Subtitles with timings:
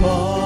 [0.00, 0.45] fall.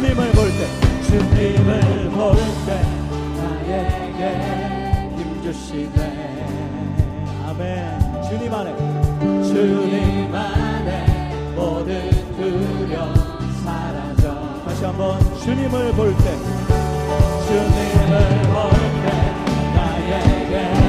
[0.00, 0.66] 주님을 볼 때
[1.02, 2.34] 주님을 볼
[2.64, 2.68] 때
[3.36, 4.20] 나에게
[5.18, 5.98] 힘 주시네.
[7.46, 8.22] 아멘.
[8.22, 8.74] 주님 안에.
[9.44, 13.14] 주님 안에 모든 두려움
[13.62, 14.62] 사라져.
[14.64, 16.24] 다시 한번 주님을 볼 때.
[17.46, 18.70] 주님을 볼
[19.04, 19.06] 때
[19.76, 20.79] 나에게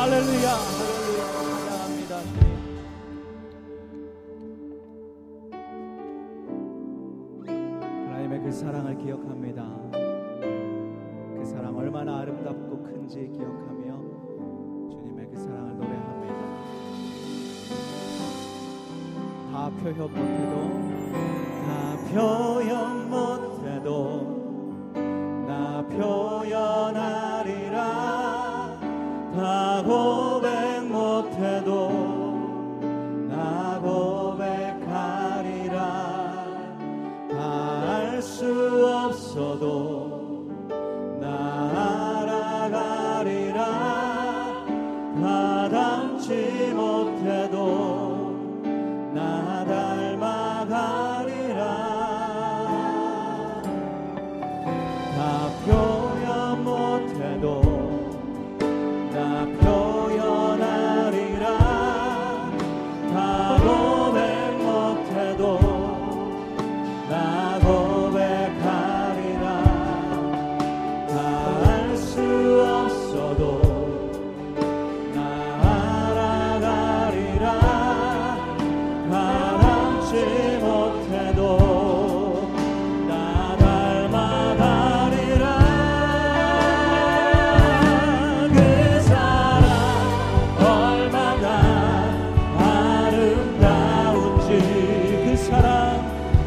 [0.00, 2.12] 할렐루야, 할렐루야, 감사합니다.
[7.44, 9.60] 하나님의 그 사랑을 기억합니다.
[9.92, 14.00] 그 사랑 얼마나 아름답고 큰지 기억하며
[14.90, 16.34] 주님의 그 사랑을 노래합니다.
[19.52, 20.54] 다 표현 못해도
[21.66, 21.68] 다
[22.10, 23.90] 표현 못해도
[25.46, 26.69] 나 표현
[46.30, 47.19] 지 못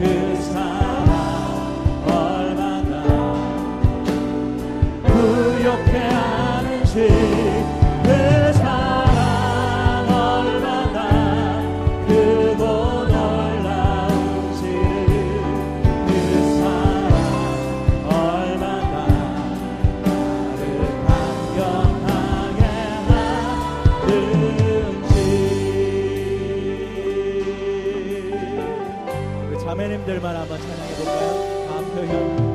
[0.00, 0.87] está.
[29.98, 31.66] 자매님들만 한번 찬양해 볼까요?
[31.68, 32.47] 다음 표현.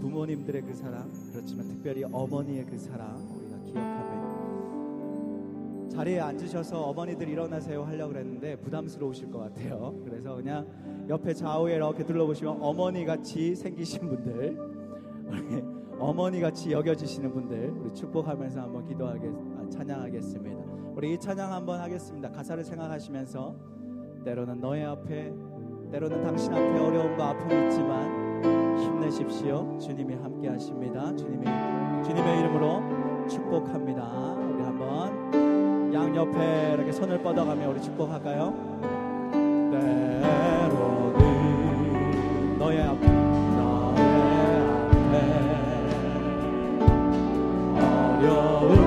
[0.00, 4.22] 부모님들의 그 사랑, 그렇지만 특별히 어머니의 그 사랑 우리가 기억하며
[5.90, 9.94] 자리에 앉으셔서 어머니들 일어나세요 하려고 그랬는데 부담스러우실 것 같아요.
[10.04, 10.66] 그래서 그냥
[11.08, 14.58] 옆에 좌우에 이렇게 둘러보시면 어머니 같이 생기신 분들,
[15.98, 20.62] 어머니 같이 여겨지시는 분들 우리 축복하면서 한번 기도하겠, 아, 찬양하겠습니다.
[20.94, 22.30] 우리 이 찬양 한번 하겠습니다.
[22.30, 23.54] 가사를 생각하시면서
[24.24, 25.32] 때로는 너의 앞에,
[25.92, 28.42] 때로는 당신 앞에 어려움과 아픔이 있지만
[28.78, 29.78] 힘내십시오.
[29.78, 31.14] 주님이 함께 하십니다.
[31.14, 31.44] 주님이
[32.02, 34.02] 주님의 이름으로 축복합니다.
[34.38, 38.54] 우리 한번 양옆에 이렇게 손을 뻗어가며 우리 축복할까요?
[39.70, 41.42] 때로는
[42.58, 43.06] 너의 아픔
[43.54, 45.14] 너의 앞에
[47.76, 48.81] 어려움